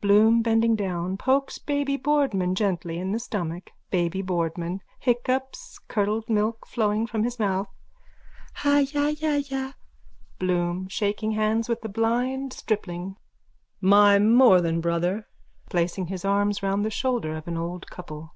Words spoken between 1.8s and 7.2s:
Boardman gently in the stomach.) BABY BOARDMAN: (Hiccups, curdled milk flowing